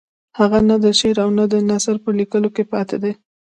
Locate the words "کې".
2.55-2.63